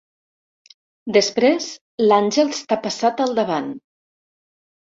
Després 1.17 1.67
l'Àngels 2.05 2.65
t'ha 2.71 2.81
passat 2.87 3.23
al 3.27 3.39
davant. 3.41 3.73